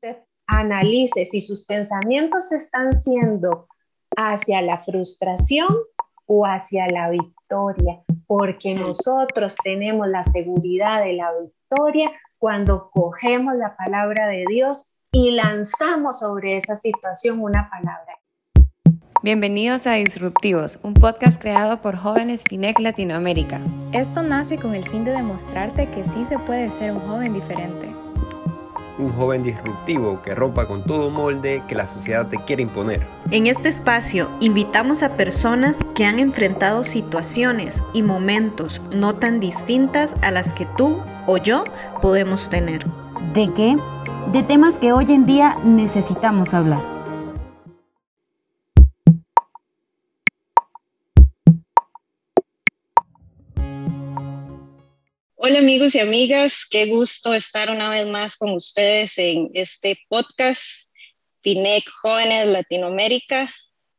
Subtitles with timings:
[0.00, 3.66] usted analice si sus pensamientos están siendo
[4.16, 5.68] hacia la frustración
[6.26, 13.76] o hacia la victoria, porque nosotros tenemos la seguridad de la victoria cuando cogemos la
[13.76, 18.18] palabra de Dios y lanzamos sobre esa situación una palabra.
[19.20, 23.60] Bienvenidos a Disruptivos, un podcast creado por jóvenes FINEC Latinoamérica.
[23.92, 27.87] Esto nace con el fin de demostrarte que sí se puede ser un joven diferente
[28.98, 33.00] un joven disruptivo que rompa con todo molde que la sociedad te quiere imponer.
[33.30, 40.16] En este espacio invitamos a personas que han enfrentado situaciones y momentos no tan distintas
[40.22, 41.64] a las que tú o yo
[42.02, 42.86] podemos tener.
[43.34, 43.76] ¿De qué?
[44.32, 46.97] De temas que hoy en día necesitamos hablar.
[55.48, 60.62] Hola amigos y amigas, qué gusto estar una vez más con ustedes en este podcast
[61.40, 63.50] FINEC Jóvenes Latinoamérica.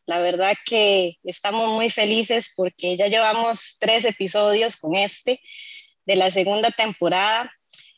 [0.05, 5.41] La verdad que estamos muy felices porque ya llevamos tres episodios con este
[6.05, 7.51] de la segunda temporada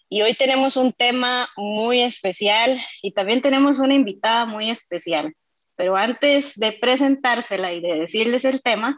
[0.07, 5.35] y hoy tenemos un tema muy especial y también tenemos una invitada muy especial.
[5.75, 8.97] Pero antes de presentársela y de decirles el tema,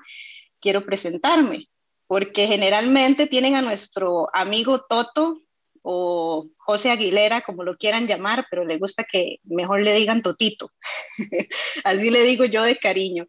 [0.60, 1.70] quiero presentarme
[2.14, 5.42] porque generalmente tienen a nuestro amigo Toto
[5.82, 10.70] o José Aguilera, como lo quieran llamar, pero le gusta que mejor le digan Totito.
[11.84, 13.26] así le digo yo de cariño.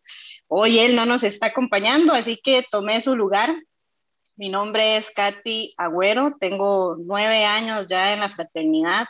[0.49, 3.57] Hoy él no nos está acompañando, así que tomé su lugar.
[4.37, 9.07] Mi nombre es Katy Agüero, tengo nueve años ya en la fraternidad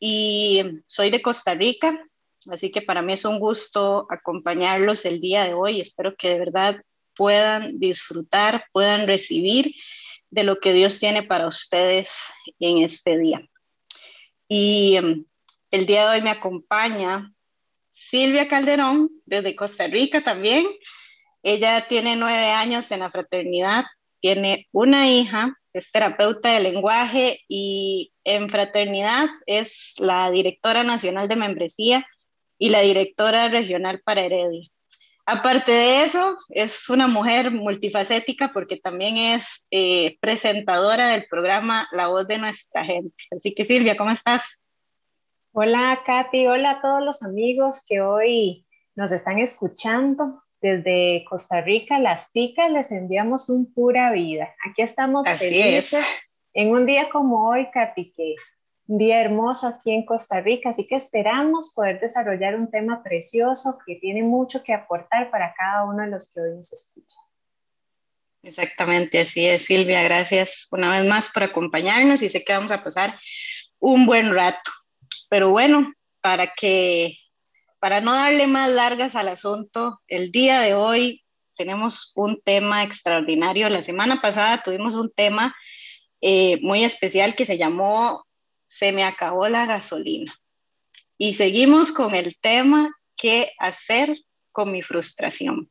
[0.00, 2.02] y soy de Costa Rica,
[2.50, 5.82] así que para mí es un gusto acompañarlos el día de hoy.
[5.82, 6.80] Espero que de verdad
[7.16, 9.74] puedan disfrutar, puedan recibir
[10.30, 12.10] de lo que Dios tiene para ustedes
[12.58, 13.48] en este día.
[14.48, 15.24] Y em,
[15.70, 17.32] el día de hoy me acompaña
[17.90, 20.66] Silvia Calderón desde Costa Rica también.
[21.42, 23.84] Ella tiene nueve años en la fraternidad,
[24.20, 31.36] tiene una hija, es terapeuta de lenguaje y en fraternidad es la directora nacional de
[31.36, 32.06] membresía
[32.58, 34.68] y la directora regional para Heredia.
[35.28, 42.06] Aparte de eso, es una mujer multifacética porque también es eh, presentadora del programa La
[42.06, 43.24] Voz de Nuestra Gente.
[43.32, 44.56] Así que Silvia, ¿cómo estás?
[45.50, 50.42] Hola Katy, hola a todos los amigos que hoy nos están escuchando.
[50.60, 54.54] Desde Costa Rica, las ticas les enviamos un pura vida.
[54.68, 56.06] Aquí estamos felices
[56.54, 58.36] en un día como hoy, Katy, que
[58.86, 63.96] día hermoso aquí en Costa Rica, así que esperamos poder desarrollar un tema precioso que
[63.96, 67.22] tiene mucho que aportar para cada uno de los que hoy nos escuchan.
[68.42, 70.02] Exactamente, así es, Silvia.
[70.04, 73.18] Gracias una vez más por acompañarnos y sé que vamos a pasar
[73.80, 74.70] un buen rato.
[75.28, 77.18] Pero bueno, para que,
[77.80, 81.24] para no darle más largas al asunto, el día de hoy
[81.56, 83.68] tenemos un tema extraordinario.
[83.68, 85.56] La semana pasada tuvimos un tema
[86.20, 88.25] eh, muy especial que se llamó
[88.76, 90.38] se me acabó la gasolina.
[91.16, 94.14] Y seguimos con el tema, ¿qué hacer
[94.52, 95.70] con mi frustración?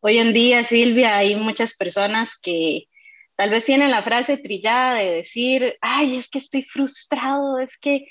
[0.00, 2.88] Hoy en día, Silvia, hay muchas personas que
[3.36, 8.06] tal vez tienen la frase trillada de decir, ay, es que estoy frustrado, es que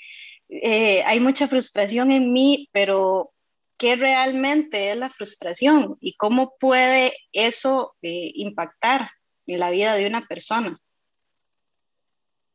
[0.48, 3.32] eh, hay mucha frustración en mí, pero
[3.78, 9.10] ¿qué realmente es la frustración y cómo puede eso eh, impactar
[9.46, 10.80] en la vida de una persona?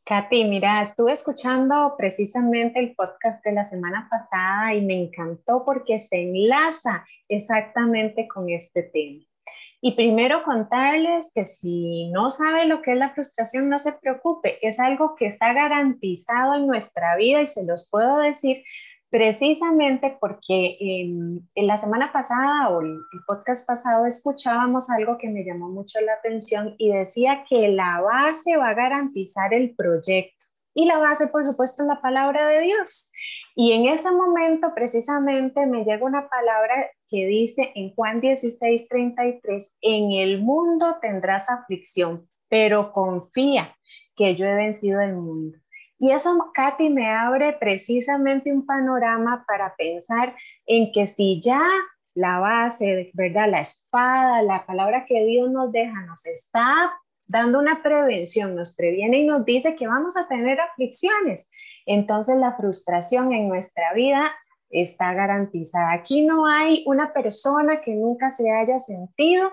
[0.08, 6.00] Katy, mira, estuve escuchando precisamente el podcast de la semana pasada y me encantó porque
[6.00, 9.22] se enlaza exactamente con este tema.
[9.82, 14.66] Y primero contarles que si no sabe lo que es la frustración, no se preocupe,
[14.66, 18.64] es algo que está garantizado en nuestra vida y se los puedo decir
[19.10, 25.70] precisamente porque en, la semana pasada o el, podcast pasado escuchábamos algo que me llamó
[25.70, 30.46] mucho la atención y decía que la base va a garantizar el proyecto.
[30.74, 33.12] Y la base, por supuesto, es la palabra de Dios.
[33.56, 39.78] Y en ese momento, precisamente, me llega una palabra que dice en Juan 16, 33,
[39.82, 43.76] en el mundo tendrás aflicción, pero confía
[44.16, 45.58] que yo he vencido el mundo.
[46.00, 50.36] Y eso, Katy, me abre precisamente un panorama para pensar
[50.66, 51.62] en que si ya
[52.14, 53.50] la base, ¿verdad?
[53.50, 56.94] La espada, la palabra que Dios nos deja, nos está
[57.28, 61.52] dando una prevención, nos previene y nos dice que vamos a tener aflicciones.
[61.86, 64.32] Entonces la frustración en nuestra vida
[64.70, 65.94] está garantizada.
[65.94, 69.52] Aquí no hay una persona que nunca se haya sentido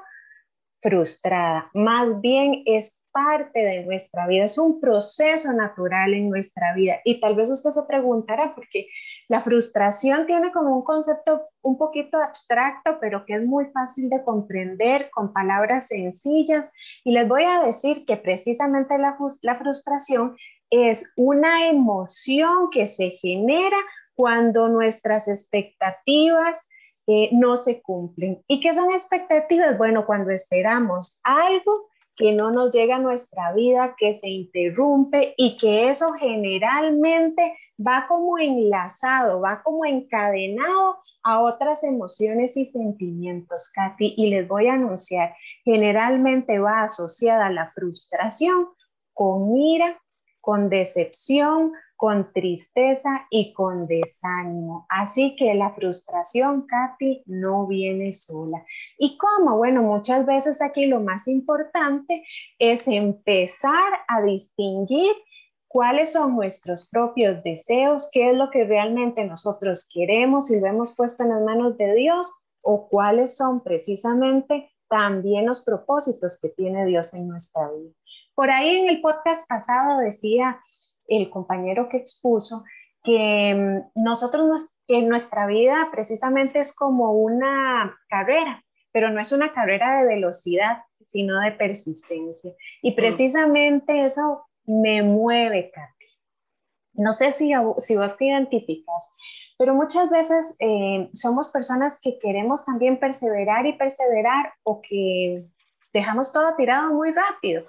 [0.80, 6.96] frustrada, más bien es parte de nuestra vida, es un proceso natural en nuestra vida.
[7.04, 8.88] Y tal vez usted se preguntará, porque
[9.28, 14.24] la frustración tiene como un concepto un poquito abstracto, pero que es muy fácil de
[14.24, 16.72] comprender con palabras sencillas.
[17.04, 19.16] Y les voy a decir que precisamente la,
[19.56, 20.36] frustración
[20.68, 23.76] es una emoción que se genera
[24.16, 26.68] cuando nuestras expectativas
[27.06, 28.42] eh, no se cumplen.
[28.48, 29.78] ¿Y qué son expectativas?
[29.78, 35.56] Bueno, cuando esperamos algo que no nos llega a nuestra vida, que se interrumpe y
[35.56, 44.14] que eso generalmente va como enlazado, va como encadenado a otras emociones y sentimientos, Katy,
[44.16, 45.34] y les voy a anunciar,
[45.64, 48.68] generalmente va asociada a la frustración
[49.12, 50.00] con ira,
[50.40, 51.72] con decepción,
[52.04, 54.84] con tristeza y con desánimo.
[54.90, 58.62] Así que la frustración, Katy, no viene sola.
[58.98, 59.56] ¿Y cómo?
[59.56, 62.22] Bueno, muchas veces aquí lo más importante
[62.58, 65.16] es empezar a distinguir
[65.66, 70.94] cuáles son nuestros propios deseos, qué es lo que realmente nosotros queremos y lo hemos
[70.94, 72.30] puesto en las manos de Dios
[72.60, 77.94] o cuáles son precisamente también los propósitos que tiene Dios en nuestra vida.
[78.34, 80.60] Por ahí en el podcast pasado decía
[81.08, 82.64] el compañero que expuso
[83.02, 89.52] que mm, nosotros, que nuestra vida precisamente es como una carrera, pero no es una
[89.52, 92.52] carrera de velocidad, sino de persistencia.
[92.82, 92.94] Y mm.
[92.96, 96.06] precisamente eso me mueve, Katy.
[96.94, 99.12] No sé si, si vos te identificas,
[99.58, 105.44] pero muchas veces eh, somos personas que queremos también perseverar y perseverar o que
[105.92, 107.64] dejamos todo tirado muy rápido.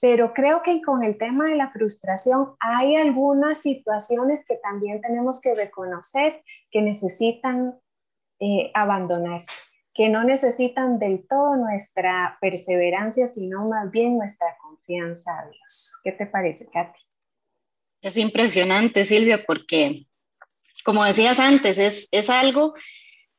[0.00, 5.40] Pero creo que con el tema de la frustración hay algunas situaciones que también tenemos
[5.40, 7.78] que reconocer que necesitan
[8.40, 9.52] eh, abandonarse,
[9.92, 15.98] que no necesitan del todo nuestra perseverancia, sino más bien nuestra confianza a Dios.
[16.02, 17.00] ¿Qué te parece, Katy?
[18.00, 20.06] Es impresionante, Silvia, porque,
[20.84, 22.72] como decías antes, es, es algo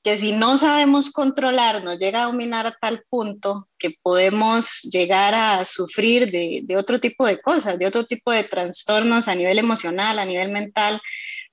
[0.03, 5.35] que si no sabemos controlar, nos llega a dominar a tal punto que podemos llegar
[5.35, 10.17] a sufrir de, otro tipo de cosas, de otro tipo de trastornos a nivel emocional,
[10.17, 11.01] a nivel mental,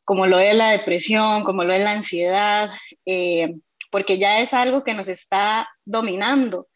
[0.04, 2.70] como lo es la depresión, como lo es la ansiedad,
[3.04, 3.54] eh,
[3.90, 6.68] porque ya es algo que nos está dominando.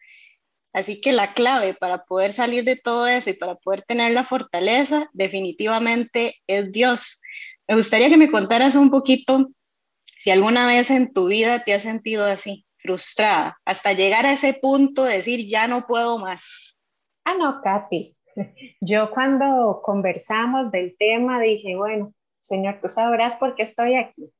[0.75, 4.25] Así que la clave para poder salir de todo eso y para poder tener la
[4.25, 7.21] fortaleza definitivamente es Dios.
[7.67, 9.51] Me gustaría que me contaras un poquito
[10.23, 14.55] si alguna vez en tu vida te has sentido así, frustrada, hasta llegar a ese
[14.55, 16.79] punto de decir, ya no puedo más.
[17.25, 18.17] Ah, no, Katy.
[18.81, 24.33] Yo cuando conversamos del tema dije, bueno, Señor, tú sabrás por qué estoy aquí.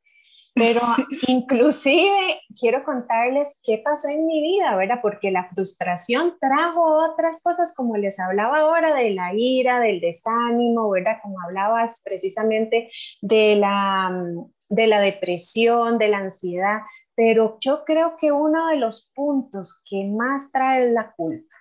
[0.55, 0.81] Pero
[1.29, 4.99] inclusive quiero contarles qué pasó en mi vida, ¿verdad?
[5.01, 10.91] Porque la frustración trajo otras cosas, como les hablaba ahora, de la ira, del desánimo,
[10.91, 11.19] ¿verdad?
[11.23, 12.91] Como hablabas precisamente
[13.23, 14.25] de la
[14.69, 16.81] de la depresión, de la ansiedad,
[17.15, 21.55] pero yo creo que uno de los puntos que más trae es la culpa.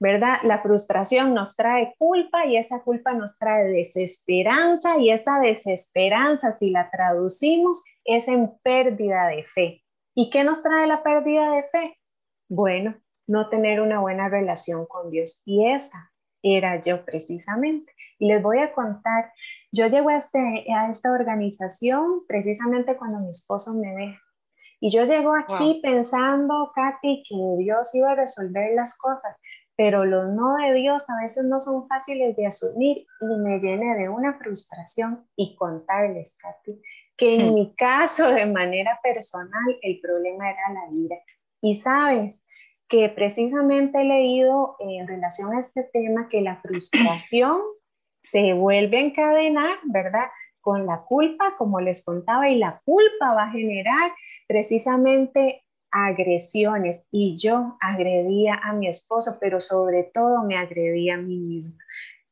[0.00, 0.38] ¿Verdad?
[0.44, 6.70] La frustración nos trae culpa y esa culpa nos trae desesperanza y esa desesperanza, si
[6.70, 9.82] la traducimos, es en pérdida de fe.
[10.14, 11.98] ¿Y qué nos trae la pérdida de fe?
[12.48, 12.94] Bueno,
[13.26, 15.42] no tener una buena relación con Dios.
[15.46, 16.12] Y esa
[16.42, 17.92] era yo precisamente.
[18.18, 19.32] Y les voy a contar,
[19.70, 24.18] yo llego a, este, a esta organización precisamente cuando mi esposo me ve.
[24.80, 29.40] Y yo llego aquí pensando, Katy, que Dios iba a resolver las cosas,
[29.82, 33.96] pero los no de Dios a veces no son fáciles de asumir y me llené
[33.96, 36.80] de una frustración y contarles, Katy,
[37.16, 37.54] que en hmm.
[37.54, 41.16] mi caso, de manera personal, el problema era la ira.
[41.60, 42.46] Y sabes,
[42.86, 47.58] que precisamente he leído en relación a este tema que la frustración
[48.22, 50.28] se vuelve a encadenar, ¿verdad?
[50.60, 54.12] Con la culpa, como les contaba, y la culpa va a generar
[54.46, 61.38] precisamente agresiones y yo agredía a mi esposo, pero sobre todo me agredía a mí
[61.38, 61.78] misma,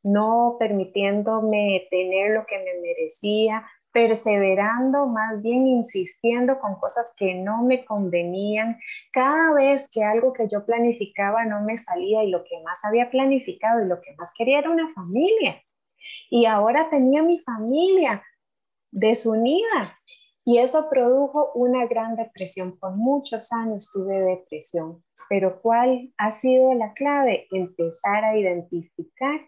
[0.03, 7.63] no permitiéndome tener lo que me merecía, perseverando, más bien insistiendo con cosas que no
[7.63, 8.79] me convenían.
[9.13, 13.11] Cada vez que algo que yo planificaba no me salía y lo que más había
[13.11, 15.61] planificado y lo que más quería era una familia.
[16.31, 18.23] Y ahora tenía mi familia
[18.91, 19.99] desunida.
[20.51, 22.77] Y eso produjo una gran depresión.
[22.77, 25.01] Por muchos años tuve depresión.
[25.29, 27.47] Pero ¿cuál ha sido la clave?
[27.53, 29.43] Empezar a identificar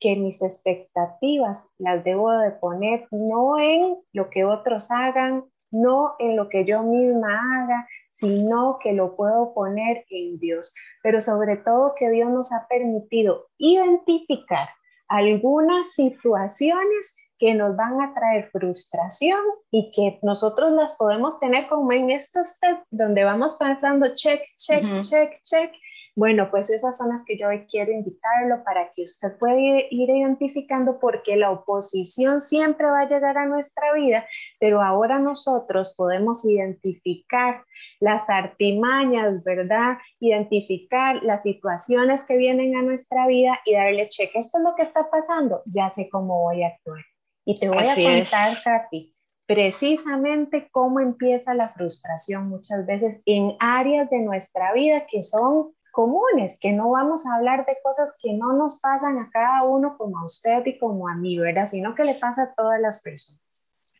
[0.00, 6.36] que mis expectativas las debo de poner no en lo que otros hagan no en
[6.36, 10.74] lo que yo misma haga, sino que lo puedo poner en Dios.
[11.02, 14.68] Pero sobre todo que Dios nos ha permitido identificar
[15.08, 19.40] algunas situaciones que nos van a traer frustración
[19.70, 24.84] y que nosotros las podemos tener como en estos test donde vamos pasando check, check,
[25.02, 25.72] check, check
[26.18, 30.08] bueno, pues esas son las que yo hoy quiero invitarlo para que usted pueda ir
[30.08, 34.26] identificando porque la oposición siempre va a llegar a nuestra vida,
[34.58, 37.66] pero ahora nosotros podemos identificar
[38.00, 39.98] las artimañas, ¿verdad?
[40.18, 44.38] Identificar las situaciones que vienen a nuestra vida y darle cheque.
[44.38, 47.04] Esto es lo que está pasando, ya sé cómo voy a actuar.
[47.46, 49.14] Y te voy a contar, Katy,
[49.46, 56.58] precisamente cómo empieza la frustración muchas veces en áreas de nuestra vida que son comunes,
[56.60, 60.18] que no vamos a hablar de cosas que no nos pasan a cada uno como
[60.18, 61.66] a usted y como a mí, ¿verdad?
[61.66, 63.40] Sino que le pasa a todas las personas.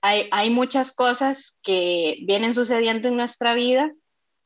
[0.02, 3.92] Hay, hay muchas cosas que vienen sucediendo en nuestra vida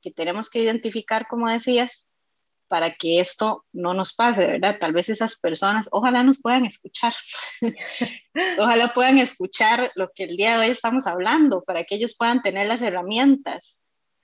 [0.02, 2.07] que tenemos que identificar, como decías,
[2.71, 4.79] para que esto no nos pase, ¿verdad?
[4.81, 7.12] Tal vez esas personas, ojalá nos puedan escuchar,
[8.59, 12.41] ojalá puedan escuchar lo que el día de hoy estamos hablando, para que ellos puedan
[12.43, 13.81] tener las herramientas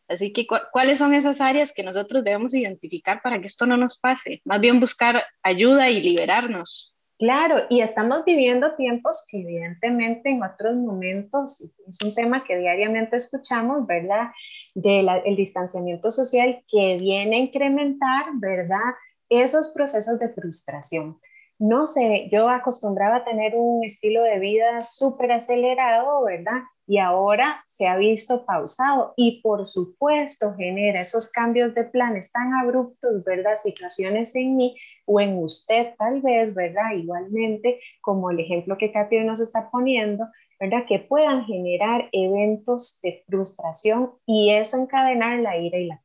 [0.08, 3.98] Así que, ¿cuáles son esas áreas que nosotros debemos identificar para que esto no nos
[3.98, 4.40] pase?
[4.44, 6.95] Más bien buscar ayuda y liberarnos.
[7.18, 13.16] Claro, y estamos viviendo tiempos que evidentemente en otros momentos, es un tema que diariamente
[13.16, 14.28] escuchamos, ¿verdad?
[14.74, 18.92] Del distanciamiento social que viene a incrementar, ¿verdad?
[19.30, 21.18] Esos procesos de frustración.
[21.58, 26.62] No sé, yo acostumbraba a tener un estilo de vida súper acelerado, ¿verdad?
[26.86, 32.54] y ahora se ha visto pausado y por supuesto genera esos cambios de planes tan
[32.54, 33.56] abruptos, ¿verdad?
[33.56, 36.92] Situaciones en mí o en usted tal vez, ¿verdad?
[36.96, 40.26] Igualmente, como el ejemplo que Katy nos está poniendo,
[40.60, 40.84] ¿verdad?
[40.88, 46.00] Que puedan generar eventos de frustración y eso encadenar la ira y la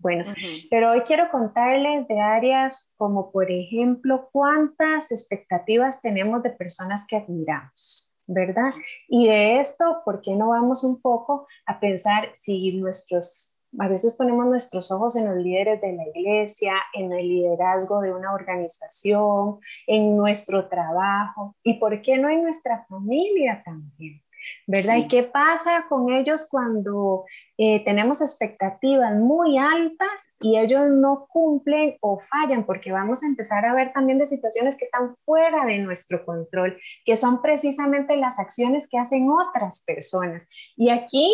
[0.00, 0.24] Bueno,
[0.70, 7.16] pero hoy quiero contarles de áreas como, por ejemplo, cuántas expectativas tenemos de personas que
[7.16, 8.10] admiramos.
[8.32, 8.72] ¿verdad?
[9.08, 14.14] Y de esto, ¿por qué no vamos un poco a pensar si nuestros, a veces
[14.14, 19.58] ponemos nuestros ojos en los líderes de la iglesia, en el liderazgo de una organización,
[19.86, 24.22] en nuestro trabajo, y por qué no en nuestra familia también?
[24.66, 24.96] ¿Verdad?
[24.96, 27.24] ¿Y qué pasa con ellos cuando
[27.58, 32.64] eh, tenemos expectativas muy altas y ellos no cumplen o fallan?
[32.64, 36.78] Porque vamos a empezar a ver también de situaciones que están fuera de nuestro control,
[37.04, 40.48] que son precisamente las acciones que hacen otras personas.
[40.76, 41.32] Y aquí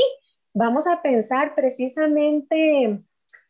[0.54, 2.84] vamos a pensar precisamente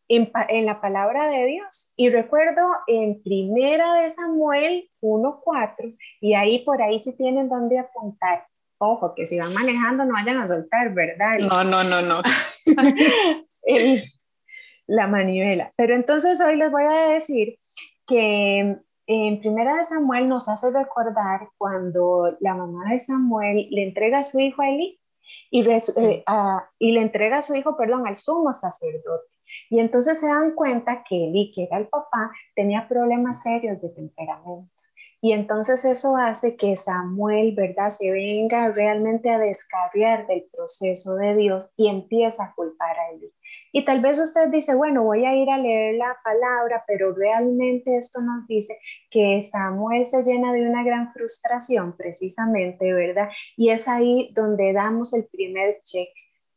[0.09, 1.93] en, en, la palabra de Dios.
[1.97, 8.41] Y recuerdo en primera de Samuel 1.4, y ahí por ahí si tienen donde apuntar
[8.79, 11.39] ojo, que si van manejando no vayan a soltar, ¿verdad?
[11.41, 12.23] No, no, no, no.
[14.87, 15.73] la manivela.
[15.77, 17.57] Pero entonces hoy les voy a decir
[18.07, 24.21] que en Primera de Samuel nos hace recordar cuando la mamá de Samuel le entrega
[24.21, 24.99] a su hijo a Eli
[25.51, 26.25] y, eh,
[26.79, 29.27] y le entrega a su hijo, perdón, al sumo sacerdote.
[29.71, 33.89] Y entonces se dan cuenta que Eli, que era el papá, tenía problemas serios de
[33.91, 34.71] temperamento.
[35.27, 41.35] Y entonces eso hace que Samuel, ¿verdad?, se venga realmente a descarriar del proceso de
[41.35, 43.33] Dios y empieza a culpar a él.
[43.73, 47.97] Y tal vez usted dice, bueno, voy a ir a leer la palabra, pero realmente
[47.97, 48.79] esto nos dice
[49.11, 53.29] que Samuel se llena de una gran frustración precisamente, ¿verdad?
[53.57, 56.09] Y es ahí donde damos el primer check.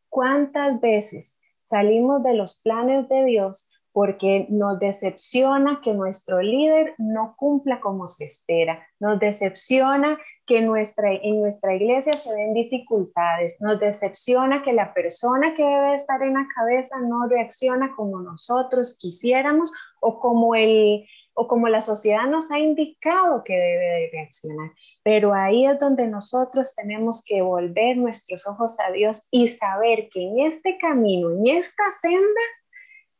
[0.09, 7.35] ¿Cuántas veces salimos de los planes de Dios porque nos decepciona que nuestro líder no
[7.37, 13.79] cumpla como se espera, nos decepciona que nuestra, en nuestra iglesia se ven dificultades, nos
[13.79, 19.71] decepciona que la persona que debe estar en la cabeza no reacciona como nosotros quisiéramos
[20.01, 24.71] o como, el, o como la sociedad nos ha indicado que debe de reaccionar.
[25.03, 30.21] Pero ahí es donde nosotros tenemos que volver nuestros ojos a Dios y saber que
[30.21, 32.41] en este camino, en esta senda,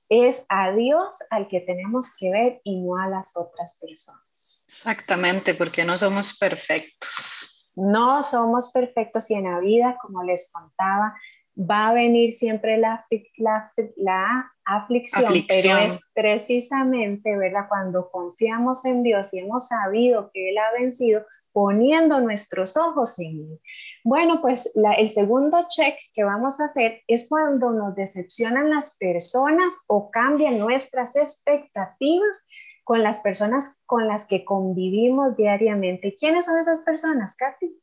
[0.09, 4.65] es a Dios al que tenemos que ver y no a las otras personas.
[4.67, 7.71] Exactamente, porque no somos perfectos.
[7.75, 11.15] No somos perfectos y en la vida, como les contaba,
[11.59, 13.05] va a venir siempre la,
[13.37, 17.67] la, la aflicción, pero es precisamente, ¿verdad?
[17.67, 23.39] Cuando confiamos en Dios y hemos sabido que Él ha vencido, poniendo nuestros ojos en
[23.39, 23.59] Él.
[24.03, 29.77] Bueno, pues el segundo check que vamos a hacer es cuando nos decepcionan las personas
[29.87, 32.47] o cambian nuestras expectativas
[32.85, 36.15] con las personas con las que convivimos diariamente.
[36.17, 37.77] ¿Quiénes son esas personas, Katy?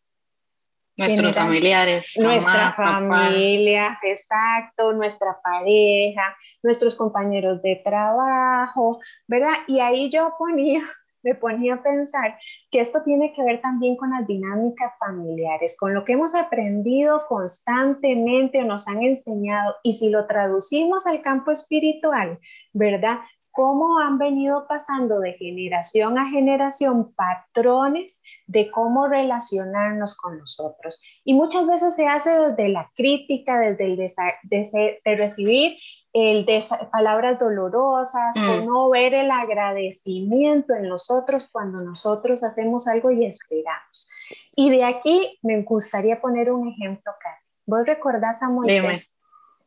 [0.96, 2.14] Nuestros familiares.
[2.18, 9.52] Nuestra familia, exacto, nuestra pareja, nuestros compañeros de trabajo, ¿verdad?
[9.66, 10.80] Y ahí yo ponía,
[11.22, 12.38] me ponía a pensar
[12.70, 17.26] que esto tiene que ver también con las dinámicas familiares, con lo que hemos aprendido
[17.28, 19.76] constantemente o nos han enseñado.
[19.82, 22.38] Y si lo traducimos al campo espiritual,
[22.72, 23.18] ¿verdad?
[23.56, 31.00] Cómo han venido pasando de generación a generación patrones de cómo relacionarnos con los otros.
[31.24, 35.78] Y muchas veces se hace desde la crítica, desde el de, de recibir
[36.12, 38.66] el de palabras dolorosas, o mm.
[38.66, 44.08] no ver el agradecimiento en nosotros cuando nosotros hacemos algo y esperamos.
[44.54, 47.38] Y de aquí me gustaría poner un ejemplo, Karen.
[47.66, 49.18] ¿Vos recordás a Moisés?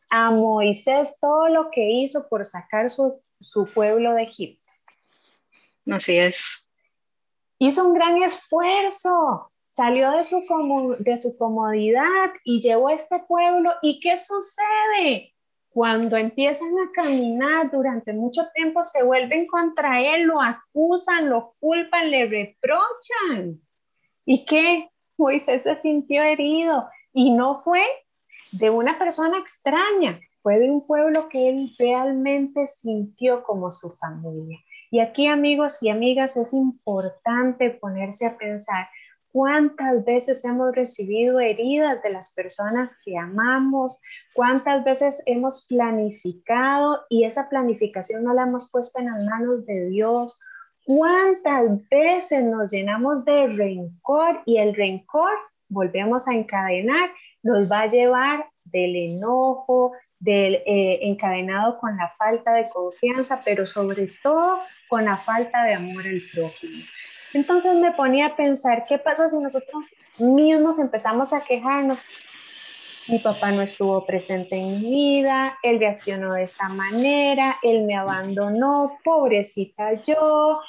[0.10, 4.72] A Moisés todo lo que hizo por sacar su su pueblo de Egipto.
[5.90, 6.68] Así es.
[7.58, 10.46] Hizo un gran esfuerzo, salió de su,
[11.00, 13.72] de su comodidad y llevó a este pueblo.
[13.82, 15.34] ¿Y qué sucede?
[15.70, 22.10] Cuando empiezan a caminar durante mucho tiempo, se vuelven contra él, lo acusan, lo culpan,
[22.10, 23.62] le reprochan.
[24.26, 24.90] ¿Y qué?
[25.18, 27.84] Moisés se sintió herido y no fue
[28.52, 34.58] de una persona extraña, fue de un pueblo que él realmente sintió como su familia.
[34.92, 38.88] Y aquí, amigos y amigas, es importante ponerse a pensar
[39.32, 44.02] cuántas veces hemos recibido heridas de las personas que amamos,
[44.34, 49.90] cuántas veces hemos planificado y esa planificación no la hemos puesto en las manos de
[49.90, 50.42] Dios,
[50.86, 55.32] cuántas veces nos llenamos de rencor y el rencor
[55.68, 57.12] volvemos a encadenar,
[57.44, 63.66] nos va a llevar del enojo, del, eh, encadenado con la falta de confianza, pero
[63.66, 66.84] sobre todo con la falta de amor al prójimo.
[67.34, 72.08] Entonces me ponía a pensar, ¿qué pasa si nosotros mismos empezamos a quejarnos?
[73.08, 77.96] Mi papá no estuvo presente en mi vida, él reaccionó de esta manera, él me
[77.96, 80.62] abandonó, pobrecita yo,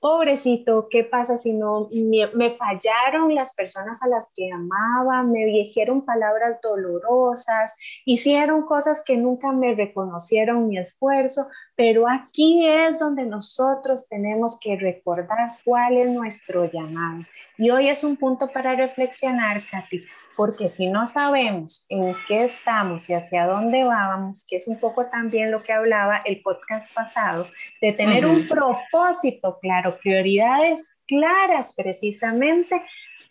[0.00, 6.04] pobrecito, ¿qué pasa si no me, fallaron las personas a las que amaba, me dijeron
[6.04, 14.08] palabras dolorosas, hicieron cosas que nunca me reconocieron mi esfuerzo, pero aquí es donde nosotros
[14.08, 17.24] tenemos que recordar cuál es nuestro llamado.
[17.56, 20.04] Y hoy es un punto para reflexionar, Katy,
[20.36, 25.06] porque si no sabemos en qué estamos y hacia dónde vamos, que es un poco
[25.06, 27.46] también lo que hablaba el podcast pasado,
[27.80, 32.82] de tener un propósito claro, prioridades claras precisamente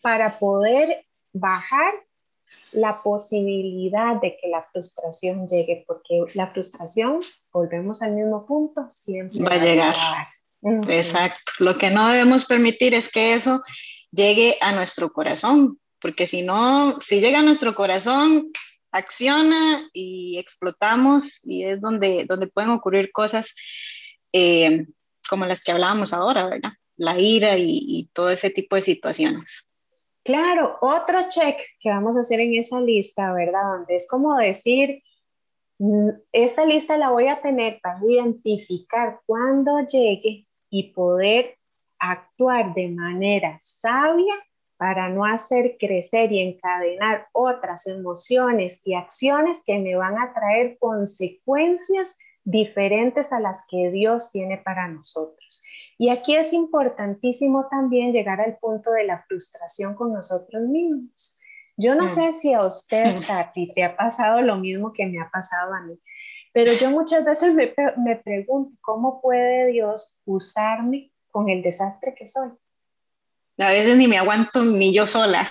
[0.02, 1.94] para poder bajar
[2.72, 7.20] la posibilidad de que la frustración llegue, porque la frustración,
[7.52, 9.96] volvemos al mismo punto, siempre va, a llegar.
[10.90, 11.52] Exacto.
[11.60, 13.62] Lo que no debemos permitir es que eso
[14.12, 18.52] llegue a nuestro corazón, porque si no, si llega a nuestro corazón,
[18.92, 23.54] acciona y explotamos y es donde, donde pueden ocurrir cosas
[24.34, 24.86] eh,
[25.30, 26.72] como las que hablábamos ahora, ¿verdad?
[26.96, 29.68] La ira y, y todo ese tipo de situaciones.
[30.28, 33.78] Claro, otro check que vamos a hacer en esa lista, ¿verdad?
[33.78, 35.02] Donde es como decir,
[35.80, 41.58] mm, esta lista la voy a tener para identificar cuando llegue y poder
[41.98, 44.36] actuar de manera sabia
[44.76, 50.78] para no hacer crecer y encadenar otras emociones y acciones que me van a traer
[50.78, 55.47] consecuencias diferentes a las que Dios tiene para nosotros.
[55.98, 61.40] Y aquí es importantísimo también llegar al punto de la frustración con nosotros mismos.
[61.76, 62.10] Yo no mm.
[62.10, 65.82] sé si a usted, Tati, te ha pasado lo mismo que me ha pasado a
[65.82, 66.00] mí,
[66.54, 72.28] pero yo muchas veces me, me pregunto, ¿cómo puede Dios usarme con el desastre que
[72.28, 72.50] soy?
[73.60, 75.50] A veces ni me aguanto ni yo sola.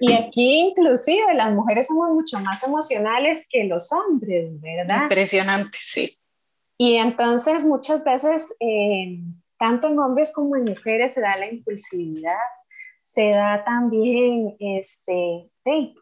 [0.00, 5.02] Y aquí inclusive las mujeres somos mucho más emocionales que los hombres, ¿verdad?
[5.02, 6.18] Impresionante, sí.
[6.76, 9.20] Y entonces muchas veces, eh,
[9.58, 12.38] tanto en hombres como en mujeres, se da la impulsividad,
[13.00, 15.50] se da también este,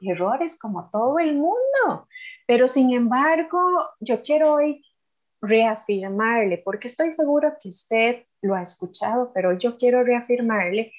[0.03, 2.09] errores como todo el mundo.
[2.47, 3.61] Pero sin embargo,
[4.01, 4.83] yo quiero hoy
[5.41, 10.93] reafirmarle, porque estoy seguro que usted lo ha escuchado, pero yo quiero reafirmarle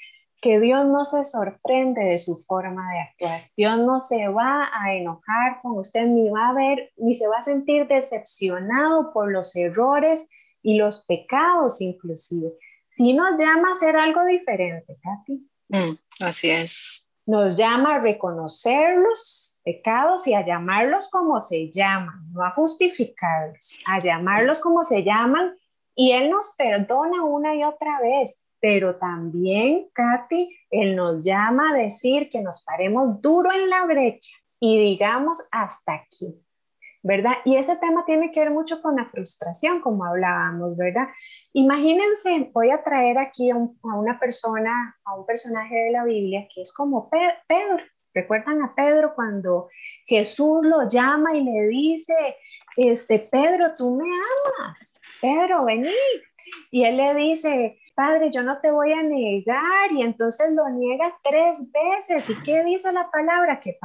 [0.44, 3.50] que Dios no se sorprende de su forma de actuar.
[3.56, 7.38] Dios no se va a enojar con usted, ni va a ver, ni se va
[7.38, 10.30] a sentir decepcionado por los errores
[10.62, 12.52] y los pecados inclusive.
[12.86, 15.50] Si nos llama a hacer algo diferente, Katy.
[15.70, 17.10] Mm, así es.
[17.26, 23.78] Nos llama a reconocer los pecados y a llamarlos como se llaman, no a justificarlos,
[23.86, 25.56] a llamarlos como se llaman
[25.96, 31.78] y Él nos perdona una y otra vez pero también, Katy, Él nos llama a
[31.78, 36.42] decir que nos paremos duro en la brecha y digamos hasta aquí.
[37.02, 37.34] ¿verdad?
[37.44, 41.10] Y ese tema tiene que ver mucho con la frustración, como hablábamos, ¿verdad?
[41.52, 46.62] Imagínense, voy a traer aquí a, una persona, a un personaje de la Biblia que
[46.62, 47.84] es como Pedro.
[48.14, 49.68] ¿Recuerdan a Pedro cuando
[50.06, 52.14] Jesús lo llama y le dice,
[52.78, 55.90] este, Pedro, tú me amas, Pedro, vení.
[56.72, 59.92] Y él le dice, Padre, yo no te voy a negar.
[59.92, 62.30] Y entonces lo niega tres veces.
[62.30, 63.60] ¿Y qué dice la palabra?
[63.60, 63.78] Que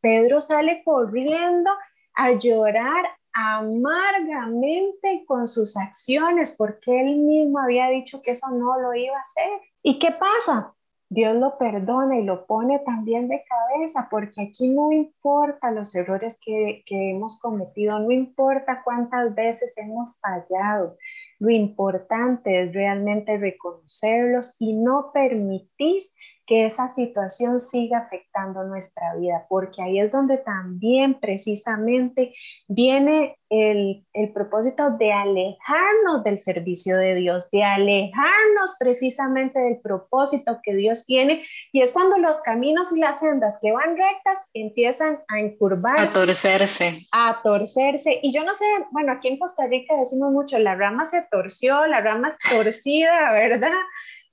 [0.00, 1.70] Pedro sale corriendo
[2.14, 8.94] a llorar amargamente con sus acciones porque él mismo había dicho que eso no lo
[8.94, 9.60] iba a hacer.
[9.82, 10.74] ¿Y qué pasa?
[11.10, 16.40] Dios lo perdona y lo pone también de cabeza, porque aquí no importa los errores
[16.44, 20.96] que, que, hemos cometido, no importa cuántas veces hemos fallado,
[21.44, 26.02] lo importante es realmente reconocerlos y no permitir
[26.46, 32.34] que esa situación siga afectando nuestra vida, porque ahí es donde también precisamente
[32.68, 40.58] viene el, el, propósito de alejarnos del servicio de Dios, de alejarnos precisamente del propósito
[40.62, 45.20] que Dios tiene, y es cuando los caminos y las sendas que van rectas empiezan
[45.28, 46.02] a encurvarse.
[46.02, 46.98] A torcerse.
[47.12, 48.18] A torcerse.
[48.22, 51.86] Y yo no sé, bueno, aquí en Costa Rica decimos mucho, la rama se torció,
[51.86, 53.70] la rama es torcida, ¿verdad?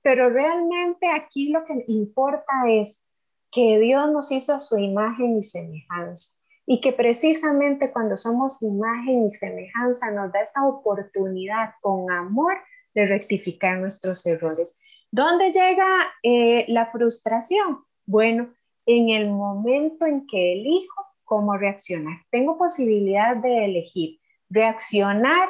[0.02, 3.08] Pero realmente aquí lo que importa es
[3.50, 9.26] que Dios nos hizo a su imagen y semejanza y que precisamente cuando somos imagen
[9.26, 12.54] y semejanza nos da esa oportunidad con amor
[12.94, 14.78] de rectificar nuestros errores.
[15.10, 15.86] ¿Dónde llega
[16.22, 17.84] eh, la frustración?
[18.06, 18.52] Bueno,
[18.86, 22.18] en el momento en que elijo cómo reaccionar.
[22.30, 25.48] Tengo posibilidad de elegir reaccionar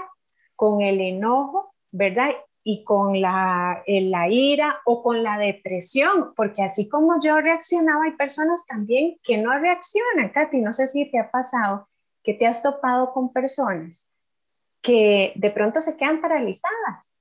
[0.54, 2.30] con el enojo, ¿verdad?
[2.64, 8.12] Y con la, la ira o con la depresión, porque así como yo reaccionaba, hay
[8.12, 10.30] personas también que no reaccionan.
[10.32, 11.88] Katy, no sé si te ha pasado
[12.22, 14.14] que te has topado con personas
[14.80, 17.14] que de pronto se quedan paralizadas.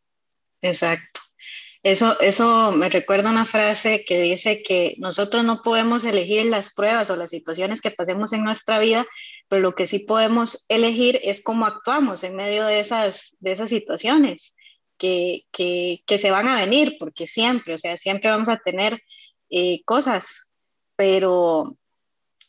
[0.62, 1.22] Exacto.
[1.84, 7.10] Eso, eso me recuerda una frase que dice que nosotros no podemos elegir las pruebas
[7.10, 9.08] o las situaciones que pasemos en nuestra vida,
[9.48, 13.72] pero lo que sí podemos elegir es cómo actuamos en medio de esas, de esas
[13.72, 14.54] situaciones
[15.02, 19.02] que, se van a venir, porque siempre, o sea, siempre vamos a tener
[19.50, 20.52] eh, cosas,
[20.96, 21.76] pero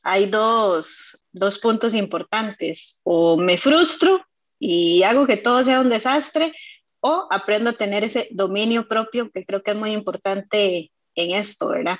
[0.02, 4.24] hay dos, dos puntos importantes, o me frustro
[4.58, 6.52] y hago que todo sea un desastre,
[7.00, 11.68] o aprendo a tener ese dominio propio, que creo que es muy importante en esto,
[11.68, 11.98] ¿verdad?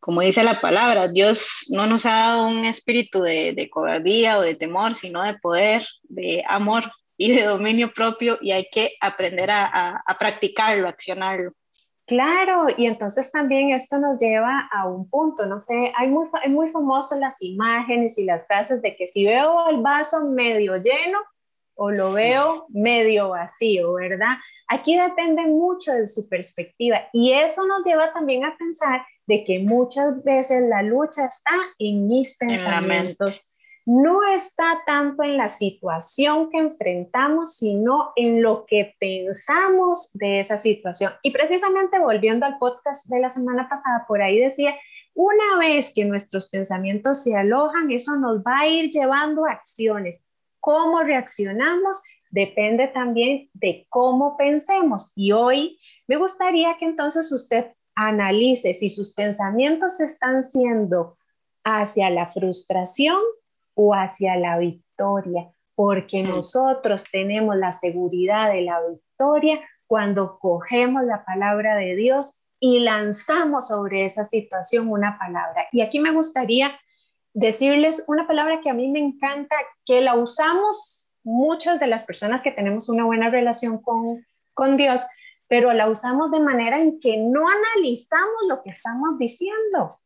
[0.00, 4.42] Como dice la palabra, Dios no nos ha dado un espíritu de, de cobardía o
[4.42, 9.50] de temor, sino de poder, de amor y de dominio propio y hay que aprender
[9.50, 11.52] a, a, practicarlo, accionarlo.
[12.06, 16.50] Claro, y entonces también esto nos lleva a un punto, no sé, hay muy, hay
[16.50, 21.18] muy famoso las imágenes y las frases de que si veo el vaso medio lleno
[21.74, 24.36] o lo veo medio vacío, ¿verdad?
[24.68, 29.58] Aquí depende mucho de su perspectiva y eso nos lleva también a pensar de que
[29.58, 33.55] muchas veces la lucha está en mis pensamientos
[33.86, 40.58] no está tanto en la situación que enfrentamos, sino en lo que pensamos de esa
[40.58, 41.12] situación.
[41.22, 44.74] Y precisamente volviendo al podcast de la semana pasada, por ahí decía,
[45.14, 50.28] una vez que nuestros pensamientos se alojan, eso nos va a ir llevando a acciones.
[50.58, 52.02] ¿Cómo reaccionamos?
[52.30, 55.12] Depende también de cómo pensemos.
[55.14, 61.16] Y hoy me gustaría que entonces usted analice si sus pensamientos están siendo
[61.62, 63.16] hacia la frustración
[63.76, 71.24] o hacia la victoria, porque nosotros tenemos la seguridad de la victoria cuando cogemos la
[71.24, 75.66] palabra de Dios y lanzamos sobre esa situación una palabra.
[75.72, 76.76] Y aquí me gustaría
[77.34, 82.40] decirles una palabra que a mí me encanta, que la usamos muchas de las personas
[82.40, 85.06] que tenemos una buena relación con, con Dios,
[85.48, 90.00] pero la usamos de manera en que no analizamos lo que estamos diciendo.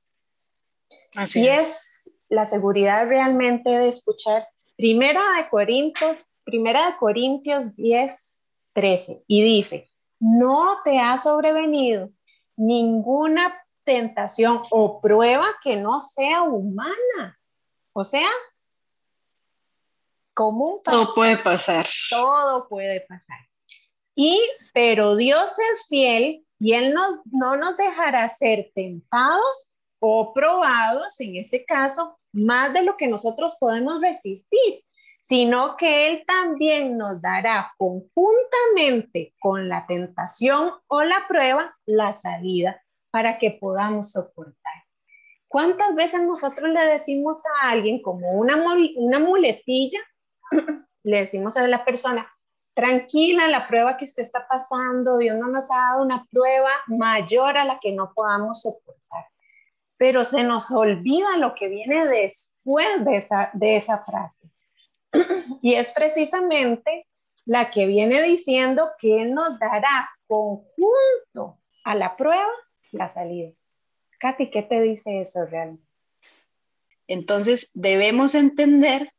[1.15, 1.90] Así y es
[2.31, 9.91] la seguridad realmente de escuchar Primera de Corintios, Primera de Corintios 10, 13, y dice,
[10.19, 12.11] no te ha sobrevenido
[12.57, 17.39] ninguna tentación o prueba que no sea humana.
[17.93, 18.29] O sea,
[20.35, 20.81] común.
[20.85, 21.89] Todo puede pasar.
[22.09, 23.39] Todo puede pasar.
[24.15, 24.41] Y,
[24.73, 31.37] pero Dios es fiel y Él no, no nos dejará ser tentados o probados, en
[31.37, 34.85] ese caso, más de lo que nosotros podemos resistir.
[35.23, 42.83] sino que Él también nos dará conjuntamente con la tentación o la prueba la salida
[43.11, 44.73] para que podamos soportar.
[45.47, 48.57] ¿Cuántas veces nosotros le decimos a alguien como una,
[48.97, 49.99] una muletilla?
[51.03, 52.27] le decimos a la persona,
[52.75, 57.59] tranquila, la prueba que usted está pasando, Dios no nos ha dado una prueba mayor
[57.59, 59.27] a la que no podamos soportar.
[60.01, 64.49] Pero se nos olvida lo que viene después de esa, de esa frase.
[65.61, 67.07] y es precisamente
[67.45, 72.49] la que viene diciendo que Él nos dará conjunto a la prueba
[72.93, 73.51] la salida.
[74.19, 75.87] Katy, ¿qué te dice eso realmente?
[77.07, 79.13] Entonces, debemos entender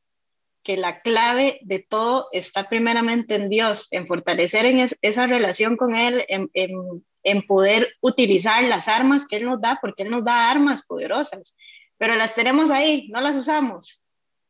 [0.64, 5.94] que la clave de todo está primeramente en Dios, en fortalecer en esa relación con
[5.94, 7.06] Él, en, en,
[7.48, 11.56] poder utilizar las armas que Él nos da, porque Él nos da armas poderosas,
[11.98, 14.02] pero las tenemos ahí, no las usamos.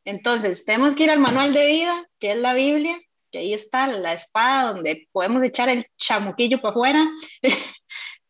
[0.04, 2.98] Entonces, tenemos que ir al manual de vida, que es la Biblia,
[3.30, 7.08] que ahí está la espada donde podemos echar el chamuquillo para afuera.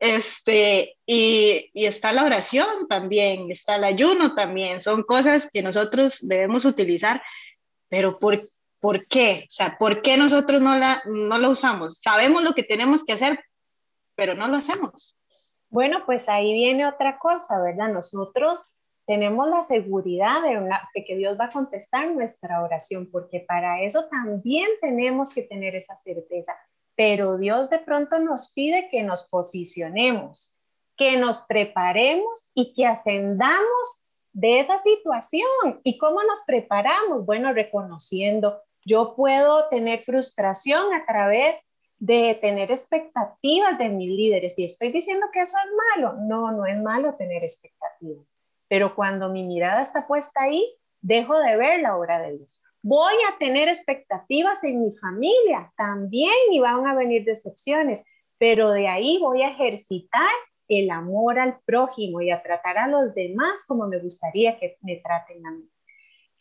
[0.04, 6.18] Este, y, y, está la oración también, está el ayuno también, son cosas que nosotros
[6.22, 7.22] debemos utilizar,
[7.88, 8.50] pero ¿por,
[8.80, 9.44] ¿por qué?
[9.46, 12.00] O sea, ¿por qué nosotros no la, no la usamos?
[12.00, 13.44] Sabemos lo que tenemos que hacer,
[14.14, 15.18] pero no lo hacemos.
[15.68, 17.88] Bueno, pues ahí viene otra cosa, ¿verdad?
[17.88, 20.60] Nosotros tenemos la seguridad de,
[20.94, 25.74] de, que Dios va a contestar nuestra oración, porque para eso también tenemos que tener
[25.74, 26.54] esa certeza
[26.94, 30.58] pero Dios de pronto nos pide que nos posicionemos,
[30.96, 35.80] que nos preparemos y que ascendamos de esa situación.
[35.84, 37.24] ¿Y cómo nos preparamos?
[37.24, 41.58] Bueno, reconociendo, yo puedo tener frustración a través
[42.02, 44.58] de tener expectativas de mis líderes.
[44.58, 46.14] Y estoy diciendo que eso es malo.
[46.22, 48.42] No, no es malo tener expectativas.
[48.66, 52.60] Pero cuando mi mirada está puesta ahí, dejo de ver la obra de Dios.
[52.82, 58.04] Voy a tener expectativas en mi familia también y van a venir decepciones,
[58.36, 60.28] pero de ahí voy a ejercitar
[60.66, 64.96] el amor al prójimo y a tratar a los demás como me gustaría que me
[64.96, 65.70] traten a mí.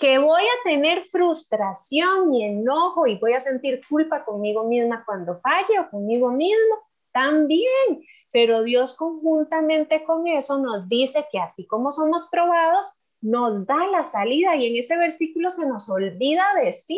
[0.02, 5.38] Que voy a tener frustración y enojo y voy a sentir culpa conmigo misma cuando
[5.38, 6.76] falle o conmigo mismo,
[7.14, 8.02] también.
[8.32, 14.04] Pero Dios conjuntamente con eso nos dice que así como somos probados, nos da la
[14.04, 16.98] salida y en ese versículo se nos olvida decir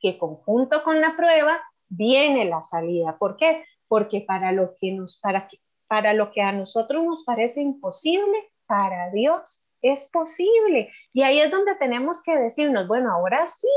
[0.00, 3.18] que conjunto con la prueba viene la salida.
[3.18, 3.62] ¿Por qué?
[3.88, 5.48] Porque para lo que nos para
[5.86, 10.90] para lo que a nosotros nos parece imposible, para Dios es posible.
[11.12, 13.68] Y ahí es donde tenemos que decirnos, bueno, ahora sí,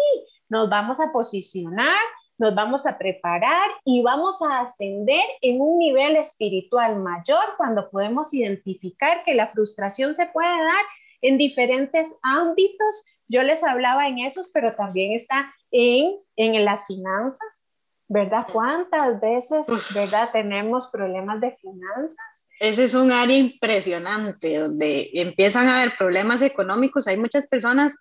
[0.47, 1.97] nos vamos a posicionar,
[2.37, 8.33] nos vamos a preparar y vamos a ascender en un nivel espiritual mayor cuando podemos
[8.33, 10.85] identificar que la frustración se puede dar
[11.21, 13.05] en diferentes ámbitos.
[13.27, 17.64] Yo les hablaba en esos, pero también está en, en las finanzas,
[18.07, 18.47] ¿verdad?
[18.51, 22.49] ¿Cuántas veces, verdad, tenemos problemas de finanzas?
[22.59, 27.07] Ese es un área impresionante, donde empiezan a haber problemas económicos.
[27.07, 27.95] Hay muchas personas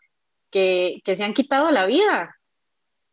[0.50, 2.36] que, que se han quitado la vida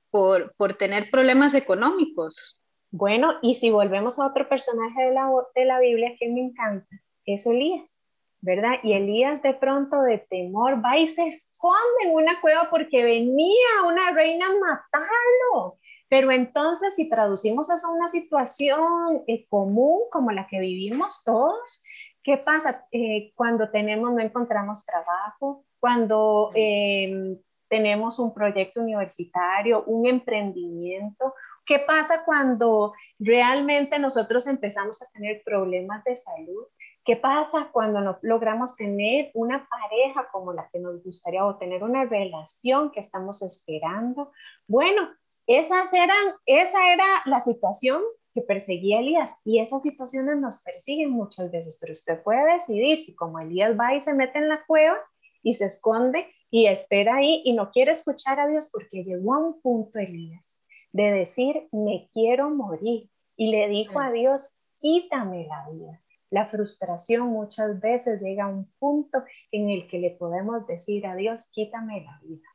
[0.09, 2.61] por, por, tener problemas económicos.
[2.91, 6.89] Bueno, y si volvemos a otro personaje de la, de la Biblia que me encanta,
[7.25, 8.05] es Elías.
[8.41, 8.79] ¿verdad?
[8.83, 13.83] Y Elías de pronto de temor va y se esconde en una cueva porque venía
[13.85, 15.77] una reina a matarlo.
[16.11, 21.85] Pero entonces, si traducimos eso a una situación eh, común como la que vivimos todos,
[22.21, 25.63] ¿qué pasa eh, cuando tenemos, no encontramos trabajo?
[25.79, 31.33] Cuando em, tenemos un proyecto universitario, un emprendimiento.
[31.65, 36.65] ¿Qué pasa cuando realmente nosotros empezamos a tener problemas de salud?
[37.05, 41.85] ¿Qué pasa cuando no logramos tener una pareja como la que nos gustaría o tener
[41.85, 44.33] una relación que estamos esperando?
[44.67, 45.07] Bueno,
[45.57, 48.01] esas eran, esa era la situación
[48.33, 53.15] que perseguía Elías y esas situaciones nos persiguen muchas veces, pero usted puede decidir si
[53.15, 54.97] como Elías va y se mete en la cueva
[55.43, 59.39] y se esconde y espera ahí y no quiere escuchar a Dios porque llegó a
[59.39, 65.69] un punto Elías de decir, me quiero morir y le dijo a Dios, quítame la
[65.69, 66.01] vida.
[66.29, 71.15] La frustración muchas veces llega a un punto en el que le podemos decir a
[71.15, 72.47] Dios, quítame la vida.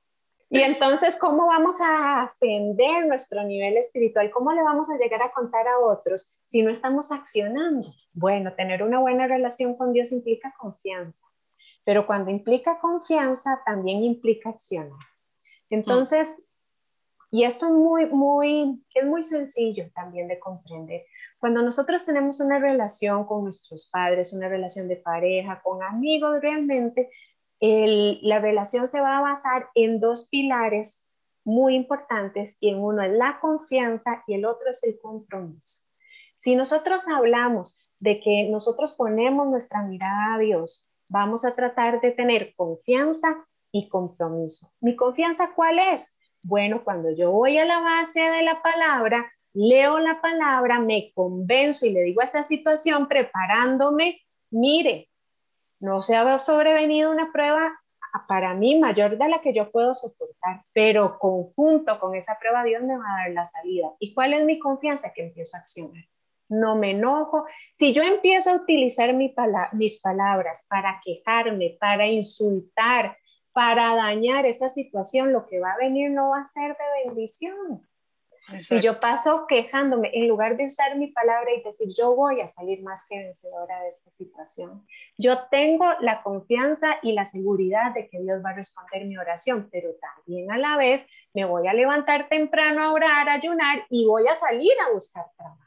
[0.49, 4.31] Y entonces, ¿cómo vamos a ascender nuestro nivel espiritual?
[4.31, 7.93] ¿Cómo le vamos a llegar a contar a otros si no estamos accionando?
[8.13, 11.27] Bueno, tener una buena relación con Dios implica confianza,
[11.85, 15.01] pero cuando implica confianza, también implica accionar.
[15.69, 16.47] Entonces,
[17.33, 21.07] y esto es muy, muy, es muy sencillo también de comprender.
[21.39, 27.11] Cuando nosotros tenemos una relación con nuestros padres, una relación de pareja, con amigos, realmente
[27.61, 31.11] la relación se va a basar en dos pilares
[31.45, 35.87] muy importantes y en uno es la confianza y el otro es el compromiso.
[36.37, 42.11] Si nosotros hablamos de que nosotros ponemos nuestra mirada a Dios, vamos a tratar de
[42.11, 44.73] tener confianza y compromiso.
[44.81, 46.19] ¿Mi confianza cuál es?
[46.43, 51.87] Bueno, cuando yo voy a la base de la palabra, leo la palabra, me convenzo
[51.87, 55.09] y le digo a esa situación preparándome, mire,
[55.81, 57.73] no se ha sobrevenido una prueba
[58.29, 62.83] para mí mayor de la que yo puedo soportar, pero conjunto con esa prueba Dios
[62.83, 63.93] me va a dar la salida.
[63.99, 65.13] ¿Y cuál es mi confianza?
[65.13, 66.05] Que empiezo a accionar.
[66.49, 67.45] No me enojo.
[67.73, 73.17] Si yo empiezo a utilizar mis palabras para quejarme, para insultar,
[73.53, 77.87] para dañar esa situación, lo que va a venir no va a ser de bendición.
[78.63, 82.47] Si yo paso quejándome, en lugar de usar mi palabra y decir, yo voy a
[82.47, 84.87] salir más que vencedora de esta situación,
[85.19, 89.69] yo tengo la confianza y la seguridad de que Dios va a responder mi oración,
[89.73, 94.07] pero también a la vez me voy a levantar temprano a orar, a ayunar y
[94.07, 95.67] voy a salir a buscar trabajo.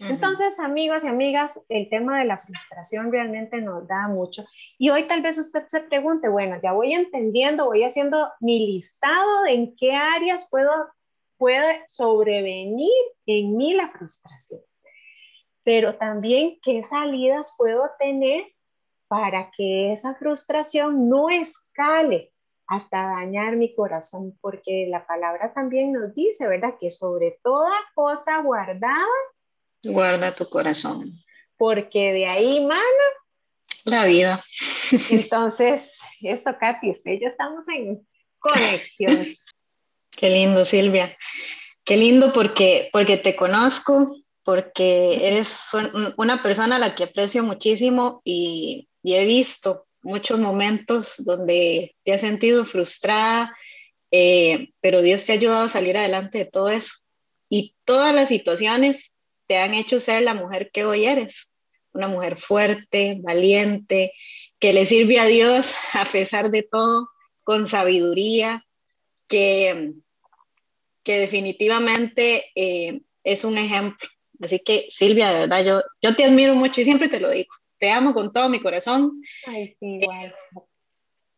[0.00, 4.44] Entonces, amigos y amigas, el tema de la frustración realmente nos da mucho.
[4.78, 9.42] Y hoy tal vez usted se pregunte, bueno, ya voy entendiendo, voy haciendo mi listado
[9.42, 10.70] de en qué áreas puedo
[11.38, 12.92] puede sobrevenir
[13.26, 14.60] en mí la frustración.
[15.64, 18.44] Pero también qué salidas puedo tener
[19.06, 22.32] para que esa frustración no escale
[22.66, 26.74] hasta dañar mi corazón, porque la palabra también nos dice, ¿verdad?
[26.78, 29.06] Que sobre toda cosa guardada,
[29.84, 31.10] guarda tu corazón.
[31.56, 32.82] Porque de ahí, mana,
[33.84, 34.40] la vida.
[35.10, 38.06] Entonces, eso, Katy, ya estamos en
[38.38, 39.26] conexión.
[40.18, 41.16] Qué lindo, Silvia.
[41.84, 45.68] Qué lindo porque, porque te conozco, porque eres
[46.16, 52.20] una persona a la que aprecio muchísimo y, he visto muchos momentos donde te has
[52.20, 53.56] sentido frustrada,
[54.10, 56.94] eh, pero Dios te ha ayudado a salir adelante de todo eso.
[57.48, 59.14] Y todas las situaciones
[59.46, 61.52] te han hecho ser la mujer que hoy eres,
[61.92, 64.12] una mujer fuerte, valiente,
[64.58, 67.08] que le sirve a Dios a pesar de todo,
[67.44, 68.64] con sabiduría,
[69.28, 69.94] que,
[71.08, 74.06] que definitivamente eh, es un ejemplo.
[74.42, 77.50] Así que Silvia, de verdad, yo, yo te admiro mucho y siempre te lo digo.
[77.78, 79.22] Te amo con todo mi corazón.
[79.46, 80.34] Ay, sí, igual.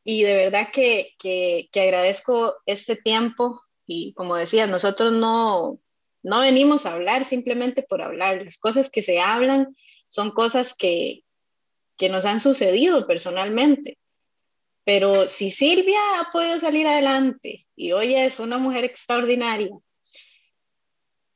[0.02, 5.78] y de verdad que, que, que, agradezco este tiempo y como decías, nosotros no,
[6.24, 8.42] no venimos a hablar simplemente por hablar.
[8.42, 9.76] Las cosas que se hablan
[10.09, 11.22] son cosas que,
[11.96, 13.99] que nos han sucedido personalmente.
[14.84, 19.70] Pero si Silvia ha podido salir adelante y hoy es una mujer extraordinaria,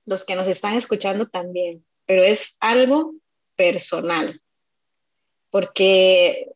[0.06, 3.14] los que nos están escuchando también, pero es algo
[3.56, 4.40] personal,
[5.50, 6.48] porque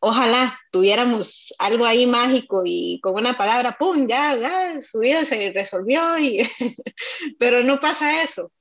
[0.00, 6.18] ojalá tuviéramos algo ahí mágico y con una palabra, ¡pum!, ya, su vida se resolvió,
[6.18, 6.48] y
[7.38, 8.52] pero no pasa eso.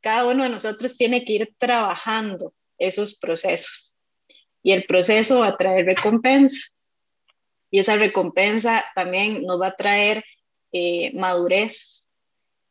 [0.00, 3.94] Cada uno de nosotros tiene que ir trabajando esos procesos
[4.62, 6.71] y el proceso va a traer recompensa
[7.72, 10.22] y esa recompensa también nos va a traer
[10.72, 12.06] eh, madurez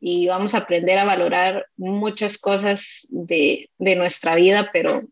[0.00, 5.02] y vamos a aprender a valorar muchas cosas de, de nuestra vida, pero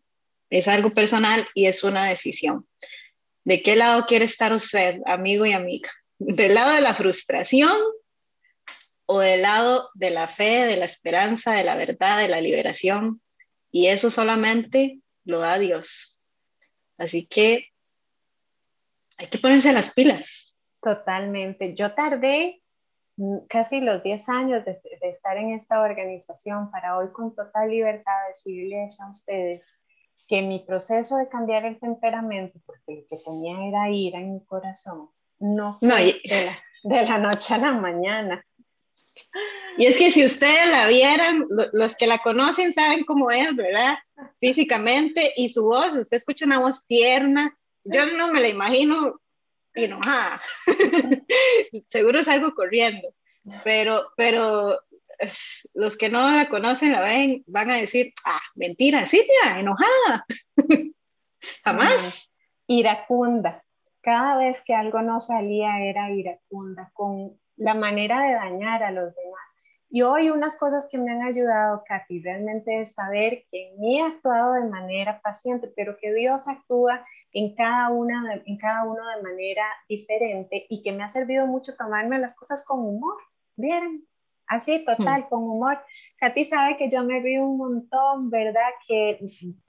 [0.49, 2.69] es algo personal y es una decisión.
[3.45, 5.91] ¿De qué lado quiere estar usted, amigo y amiga?
[6.19, 7.77] ¿Del lado de la frustración
[9.07, 13.21] o del lado de la fe, de la esperanza, de la verdad, de la liberación?
[13.73, 16.21] Y eso solamente lo da Dios.
[16.97, 17.70] Así que
[19.21, 20.57] hay que ponerse las pilas.
[20.83, 21.75] Totalmente.
[21.75, 22.63] Yo tardé
[23.49, 28.99] casi los 10 años de, estar en esta organización para hoy con total libertad decirles
[29.01, 29.83] a ustedes
[30.27, 34.45] que mi proceso de cambiar el temperamento, porque lo que tenía era ira en mi
[34.47, 38.47] corazón, no fue de, la, de la noche a la mañana.
[39.77, 43.99] Y es que si ustedes la vieran, los que la conocen saben cómo es, ¿verdad?
[44.41, 49.21] Físicamente y su voz, usted escucha una voz tierna, yo no me la imagino
[49.75, 50.41] enojada.
[51.89, 53.15] Seguro es algo corriendo.
[53.65, 54.79] Pero, pero
[55.75, 60.25] los que no la conocen, la ven, van a decir, ah, mentira, Silvia, enojada.
[61.65, 62.33] Jamás.
[62.67, 63.65] Iracunda.
[64.03, 69.15] Cada vez que algo no salía era iracunda, con la manera de dañar a los
[69.15, 69.60] demás.
[69.93, 74.03] Y hoy unas cosas que me han ayudado, Katy, realmente es saber que ni he
[74.05, 79.23] actuado de manera paciente, pero que Dios actúa en cada, una en cada uno de
[79.23, 83.17] manera diferente y que me ha servido mucho tomarme las cosas con humor,
[83.57, 84.05] ¿vieron?
[84.47, 85.29] Así, total, mm.
[85.29, 85.79] con humor.
[86.19, 88.71] Katy sabe que yo me río un montón, ¿verdad?
[88.87, 89.19] Que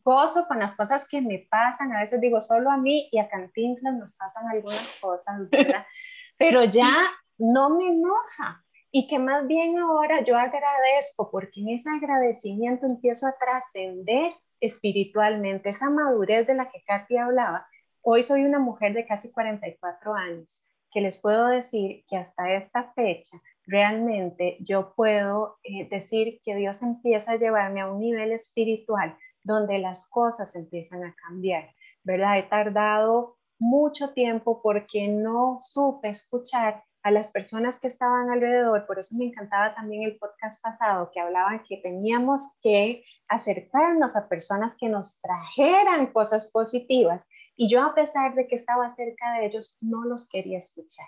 [0.03, 1.93] gozo con las cosas que me pasan.
[1.93, 5.85] A veces digo, solo a mí y a Cantinflas nos pasan algunas cosas, ¿verdad?
[6.37, 6.91] pero ya
[7.37, 8.63] no me enoja.
[8.91, 15.69] Y que más bien ahora yo agradezco porque en ese agradecimiento empiezo a trascender espiritualmente,
[15.69, 17.67] esa madurez de la que Katy hablaba.
[18.01, 22.91] Hoy soy una mujer de casi 44 años que les puedo decir que hasta esta
[22.93, 29.17] fecha realmente yo puedo eh, decir que Dios empieza a llevarme a un nivel espiritual
[29.43, 31.69] donde las cosas empiezan a cambiar,
[32.03, 32.39] ¿verdad?
[32.39, 38.99] He tardado mucho tiempo porque no supe escuchar a las personas que estaban alrededor, por
[38.99, 44.75] eso me encantaba también el podcast pasado que hablaban que teníamos que acercarnos a personas
[44.77, 49.77] que nos trajeran cosas positivas y yo a pesar de que estaba cerca de ellos,
[49.81, 51.07] no los quería escuchar.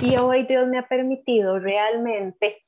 [0.00, 2.62] Y hoy Dios me ha permitido realmente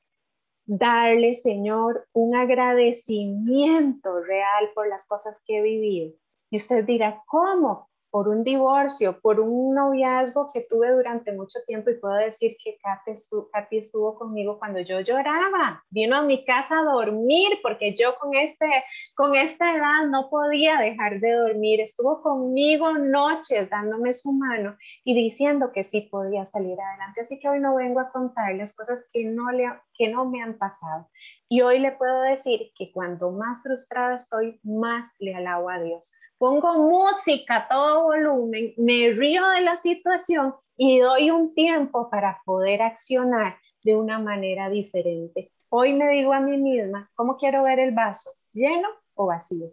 [0.67, 6.15] darle, Señor, un agradecimiento real por las cosas que he vivido.
[6.51, 7.89] Y usted dirá, ¿cómo?
[8.17, 12.79] Por un divorcio, por un noviazgo que tuve durante mucho tiempo y puedo decir que
[12.83, 18.17] Katy estuvo, estuvo conmigo cuando yo lloraba, vino a mi casa a dormir porque yo
[18.19, 18.65] con, este,
[19.15, 25.15] con esta edad no podía dejar de dormir, estuvo conmigo noches dándome su mano y
[25.15, 27.21] diciendo que sí podía salir adelante.
[27.21, 30.57] Así que hoy no vengo a contarles cosas que no, le, que no me han
[30.57, 31.11] pasado.
[31.51, 36.15] Y hoy le puedo decir que cuando más frustrada estoy, más le alabo a Dios
[36.39, 42.43] pongo música a todo volumen, me río de la situación y doy un tiempo para
[42.45, 45.53] poder accionar de una manera diferente.
[45.69, 48.31] Hoy me digo a mí misma, ¿cómo quiero ver el vaso?
[48.53, 49.71] ¿Lleno o vacío?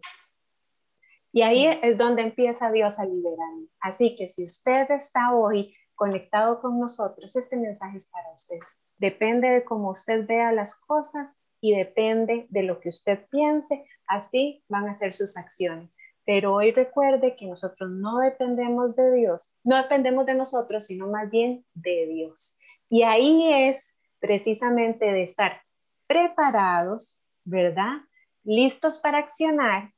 [1.31, 3.67] Y ahí es donde empieza Dios a liberarme.
[3.81, 8.59] Así que si usted está hoy conectado con nosotros, este mensaje es para usted.
[8.97, 14.63] Depende de cómo usted vea las cosas y depende de lo que usted piense, así
[14.67, 15.95] van a ser sus acciones.
[16.25, 21.29] Pero hoy recuerde que nosotros no dependemos de Dios, no dependemos de nosotros, sino más
[21.29, 22.57] bien de Dios.
[22.89, 25.61] Y ahí es precisamente de estar
[26.07, 27.97] preparados, ¿verdad?
[28.43, 29.91] Listos para accionar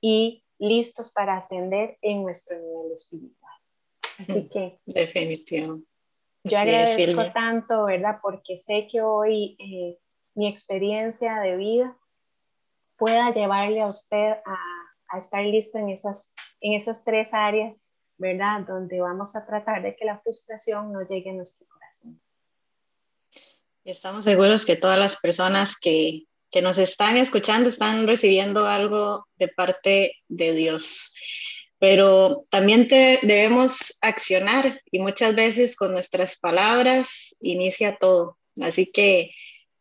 [0.00, 3.52] y listos para ascender en nuestro nivel espiritual.
[4.18, 4.78] Así mm, que...
[4.86, 5.86] Definitivamente.
[6.44, 8.18] Yo agradezco tanto, ¿verdad?
[8.22, 9.98] Porque sé que hoy eh,
[10.34, 11.98] mi experiencia de vida
[12.96, 14.77] pueda llevarle a usted a
[15.08, 18.60] a estar listo en esas, en esas tres áreas, ¿verdad?
[18.66, 22.20] Donde vamos a tratar de que la frustración no llegue a nuestro corazón.
[23.84, 29.48] Estamos seguros que todas las personas que, que nos están escuchando están recibiendo algo de
[29.48, 31.14] parte de Dios.
[31.78, 38.36] Pero también debemos accionar y muchas veces con nuestras palabras inicia todo.
[38.60, 39.30] Así que,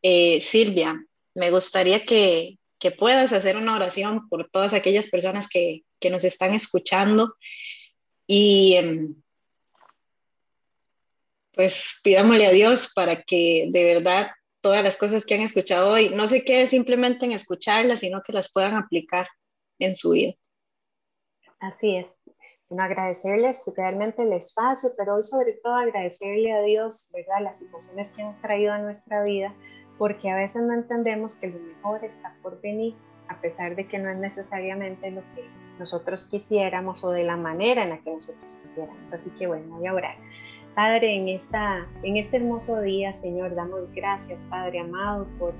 [0.03, 1.03] eh, Silvia,
[1.33, 6.23] me gustaría que, que puedas hacer una oración por todas aquellas personas que, que nos
[6.23, 7.35] están escuchando
[8.27, 9.15] y em,
[11.53, 16.09] pues pidámosle a Dios para que de verdad todas las cosas que han escuchado hoy
[16.09, 19.27] no se quede simplemente en escucharlas, sino que las puedan aplicar
[19.79, 20.33] en su vida.
[21.59, 22.29] Así es.
[22.69, 27.41] Bueno, agradecerles realmente el espacio, pero hoy sobre todo agradecerle a Dios, ¿verdad?
[27.41, 29.55] Las situaciones que han traído a nuestra vida,
[29.97, 32.95] porque a veces no entendemos que lo mejor está por venir,
[33.27, 35.43] a pesar de que no es necesariamente lo que
[35.79, 39.11] nosotros quisiéramos o de la manera en la que nosotros quisiéramos.
[39.13, 40.15] Así que bueno, voy a orar.
[40.75, 45.53] Padre, en, esta, en este hermoso día, Señor, damos gracias, Padre amado, por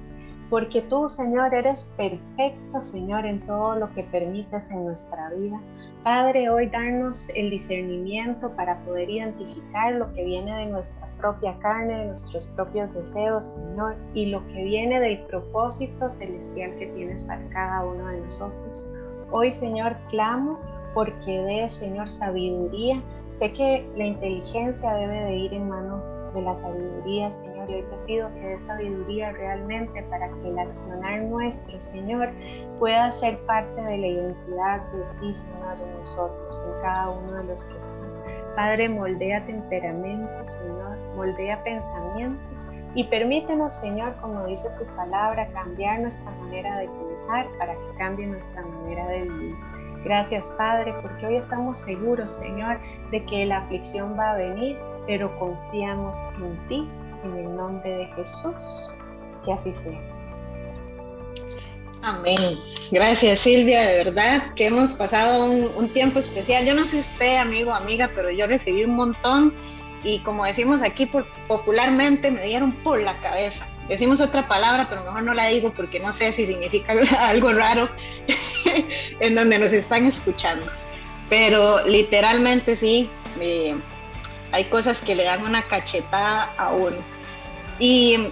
[0.50, 5.60] porque tú, Señor, eres perfecto, Señor, en todo lo que permites en nuestra vida.
[6.04, 11.98] Padre, hoy darnos el discernimiento para poder identificar lo que viene de nuestra propia carne,
[11.98, 17.48] de nuestros propios deseos, Señor, y lo que viene del propósito celestial que tienes para
[17.50, 18.86] cada uno de nosotros.
[19.32, 20.60] Hoy, Señor, clamo
[20.94, 23.04] porque dé, Señor, sabiduría.
[23.32, 26.02] Sé que la inteligencia debe de ir en mano
[26.34, 27.57] de la sabiduría, Señor.
[27.68, 32.30] Y hoy te pido que dé sabiduría realmente para que el accionar nuestro, Señor,
[32.80, 37.44] pueda ser parte de la identidad de ti, Señor, en nosotros, en cada uno de
[37.44, 38.08] los que están.
[38.56, 46.32] Padre, moldea temperamentos, Señor, moldea pensamientos y permítenos, Señor, como dice tu palabra, cambiar nuestra
[46.32, 49.56] manera de pensar para que cambie nuestra manera de vivir.
[50.04, 52.80] Gracias, Padre, porque hoy estamos seguros, Señor,
[53.12, 56.90] de que la aflicción va a venir, pero confiamos en ti,
[57.24, 58.94] en el nombre de Jesús.
[59.46, 60.00] Que así sea.
[62.02, 62.60] Amén.
[62.92, 66.66] Gracias Silvia, de verdad que hemos pasado un, tiempo especial.
[66.66, 69.54] Yo no sé usted, amigo amiga, pero yo recibí un montón
[70.04, 71.10] y como decimos aquí
[71.48, 73.68] popularmente, me dieron por la cabeza.
[73.90, 77.90] Decimos otra palabra, pero mejor no la digo porque no sé si significa algo raro
[79.20, 80.66] en donde nos están escuchando.
[81.30, 83.10] Pero literalmente sí,
[84.52, 86.98] hay cosas que le dan una cachetada a uno.
[87.80, 88.30] Y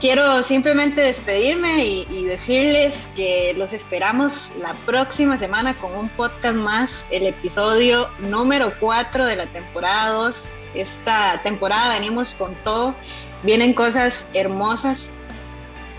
[0.00, 7.04] quiero simplemente despedirme y, decirles que los esperamos la próxima semana con un podcast más,
[7.10, 10.42] el episodio número 4 de la temporada 2.
[10.74, 12.94] Esta temporada venimos con todo,
[13.42, 15.10] vienen cosas hermosas.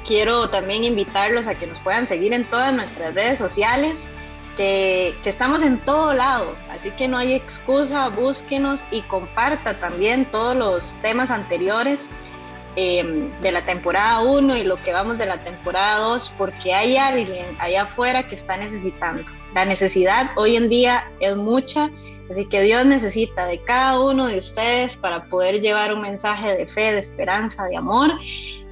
[0.06, 4.04] Quiero también invitarlos a que nos puedan seguir en todas nuestras redes sociales,
[4.56, 10.26] que, que estamos en todo lado, así que no hay excusa, búsquenos y comparta también
[10.26, 12.10] todos los temas anteriores
[12.78, 16.98] Em, de la temporada 1 y lo que vamos de la temporada 2, porque hay
[16.98, 19.24] alguien allá afuera que está necesitando.
[19.54, 21.90] La necesidad hoy en día es mucha,
[22.30, 26.68] así que Dios necesita de cada uno de ustedes para poder llevar un mensaje de
[26.68, 28.12] fe, de esperanza, de amor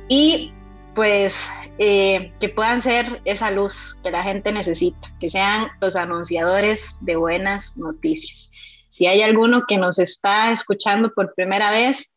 [0.10, 0.52] y
[0.96, 6.98] pues eh, que puedan ser esa luz que la gente necesita, que sean los anunciadores
[7.02, 8.52] de buenas noticias.
[8.90, 12.10] Si hay alguno que nos está escuchando por primera vez,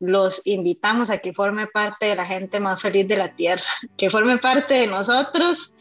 [0.00, 3.64] los invitamos a que forme parte de la gente más feliz de la tierra,
[3.96, 5.72] que forme parte de nosotros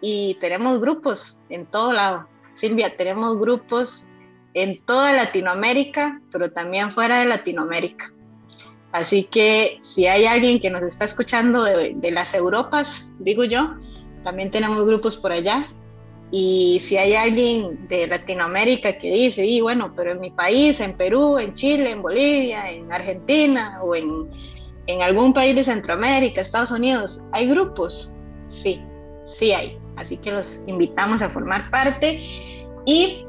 [0.00, 2.28] y tenemos grupos en todo lado.
[2.54, 4.08] Silvia, tenemos grupos
[4.52, 8.13] en toda Latinoamérica, pero también fuera de Latinoamérica.
[8.94, 13.74] Así que si hay alguien que nos está escuchando de, de las Europas, digo yo,
[14.22, 15.68] también tenemos grupos por allá
[16.30, 20.96] y si hay alguien de Latinoamérica que dice, y bueno, pero en mi país, en
[20.96, 24.30] Perú, en Chile, en Bolivia, en Argentina o en,
[24.86, 28.12] en algún país de Centroamérica, Estados Unidos, ¿hay grupos?
[28.46, 28.80] Sí,
[29.26, 29.76] sí hay.
[29.96, 32.24] Así que los invitamos a formar parte.
[32.86, 33.26] Y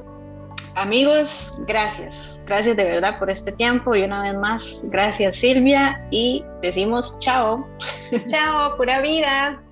[0.75, 2.39] amigos, gracias.
[2.45, 7.67] Gracias de verdad por este tiempo y una vez más, gracias Silvia y decimos chao.
[8.27, 9.64] Chao, pura vida.